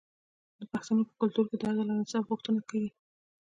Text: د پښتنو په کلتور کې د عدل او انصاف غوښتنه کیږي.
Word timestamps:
د 0.59 0.61
پښتنو 0.71 1.01
په 1.09 1.13
کلتور 1.21 1.45
کې 1.49 1.55
د 1.57 1.63
عدل 1.71 1.87
او 1.91 1.99
انصاف 2.01 2.23
غوښتنه 2.31 2.59
کیږي. 2.69 2.89